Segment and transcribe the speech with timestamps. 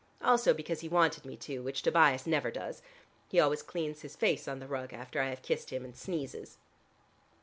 [0.23, 2.81] Also because he wanted me to, which Tobias never does:
[3.27, 6.57] he always cleans his face on the rug after I have kissed him, and sneezes."